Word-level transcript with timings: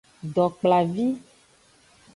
Dokplavi. 0.37 1.07